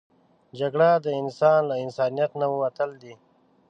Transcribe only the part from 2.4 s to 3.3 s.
نه وتل دي